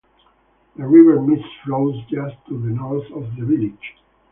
The 0.77 0.87
River 0.87 1.19
Meese 1.19 1.45
flows 1.63 1.95
just 2.09 2.35
to 2.47 2.57
the 2.59 2.69
north 2.73 3.05
of 3.11 3.35
the 3.35 3.45
village. 3.45 3.93